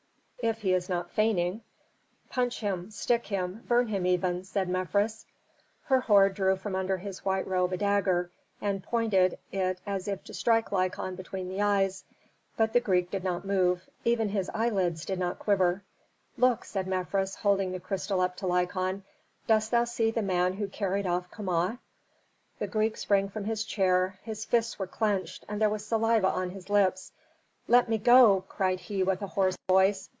"If 0.43 0.57
he 0.63 0.73
is 0.73 0.89
not 0.89 1.11
feigning." 1.11 1.61
"Punch 2.31 2.61
him, 2.61 2.89
stick 2.89 3.27
him, 3.27 3.63
burn 3.67 3.85
him 3.85 4.07
even," 4.07 4.43
said 4.43 4.67
Mefres. 4.69 5.27
Herhor 5.83 6.29
drew 6.29 6.55
from 6.55 6.75
under 6.75 6.97
his 6.97 7.23
white 7.23 7.45
robe 7.45 7.73
a 7.73 7.77
dagger 7.77 8.31
and 8.59 8.81
pointed 8.83 9.37
it 9.51 9.79
as 9.85 10.07
if 10.07 10.23
to 10.23 10.33
strike 10.33 10.71
Lykon 10.71 11.15
between 11.15 11.47
the 11.47 11.61
eyes, 11.61 12.03
but 12.57 12.73
the 12.73 12.79
Greek 12.79 13.11
did 13.11 13.23
not 13.23 13.45
move, 13.45 13.87
even 14.03 14.29
his 14.29 14.49
eyelids 14.51 15.05
did 15.05 15.19
not 15.19 15.37
quiver. 15.37 15.83
"Look!" 16.39 16.65
said 16.65 16.87
Mefres, 16.87 17.35
holding 17.35 17.71
the 17.71 17.79
crystal 17.79 18.19
up 18.19 18.35
to 18.37 18.47
Lykon. 18.47 19.03
"Dost 19.45 19.69
thou 19.69 19.83
see 19.83 20.09
the 20.09 20.23
man 20.23 20.53
who 20.53 20.67
carried 20.67 21.05
off 21.05 21.29
Kama?" 21.29 21.77
The 22.57 22.65
Greek 22.65 22.97
sprang 22.97 23.29
from 23.29 23.43
his 23.43 23.63
chair, 23.63 24.17
his 24.23 24.43
fists 24.45 24.79
were 24.79 24.87
clenched, 24.87 25.45
and 25.47 25.61
there 25.61 25.69
was 25.69 25.85
saliva 25.85 26.29
on 26.31 26.49
his 26.49 26.67
lips. 26.67 27.11
"Let 27.67 27.87
me 27.87 27.99
go!" 27.99 28.43
cried 28.49 28.79
he 28.79 29.03
with 29.03 29.21
a 29.21 29.27
hoarse 29.27 29.55
voice. 29.69 30.09